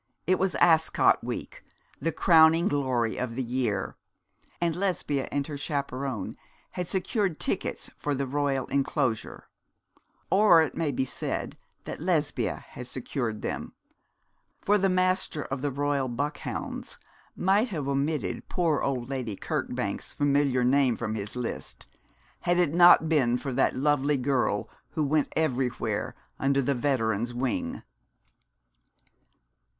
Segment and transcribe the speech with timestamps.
[0.25, 1.63] It was Ascot week,
[1.99, 3.97] the crowning glory of the year,
[4.59, 6.33] and Lesbia and her chaperon
[6.71, 9.47] had secured tickets for the Royal enclosure
[10.31, 13.73] or it may be said rather that Lesbia had secured them
[14.59, 16.97] for the Master of the Royal Buckhounds
[17.35, 21.85] might have omitted poor old Lady Kirkbank's familiar name from his list
[22.41, 27.35] if it had not been for that lovely girl who went everywhere under the veteran's
[27.35, 27.83] wing.